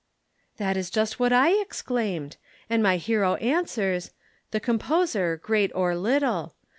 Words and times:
"That 0.57 0.77
is 0.77 0.89
just 0.89 1.19
what 1.19 1.31
I 1.31 1.51
exclaimed. 1.61 2.37
And 2.71 2.81
my 2.81 2.97
hero 2.97 3.35
answers: 3.35 4.09
'The 4.49 4.59
composer, 4.59 5.37
great 5.37 5.71
or 5.75 5.95
little. 5.95 6.55